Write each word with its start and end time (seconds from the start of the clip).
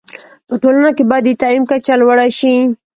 په 0.47 0.53
ټولنه 0.61 0.91
کي 0.97 1.03
باید 1.09 1.23
د 1.27 1.39
تعلیم 1.41 1.63
کچه 1.71 1.93
لوړه 2.01 2.27
شی 2.37 2.55